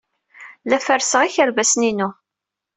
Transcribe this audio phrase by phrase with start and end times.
[0.71, 2.09] La fessreɣ ikerbasen-inu.